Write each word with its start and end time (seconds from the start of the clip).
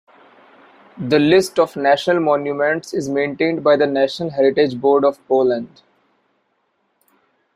The 0.97 1.19
list 1.19 1.59
of 1.59 1.75
national 1.75 2.21
monuments 2.21 2.91
is 2.91 3.07
maintained 3.07 3.63
by 3.63 3.77
the 3.77 3.85
National 3.85 4.31
Heritage 4.31 4.81
Board 4.81 5.05
of 5.05 5.23
Poland. 5.27 5.83